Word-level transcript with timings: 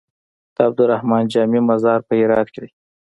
د 0.55 0.57
عبدالرحمن 0.67 1.23
جامي 1.33 1.61
مزار 1.69 1.99
په 2.07 2.13
هرات 2.19 2.47
کی 2.53 2.59
دی 2.63 2.69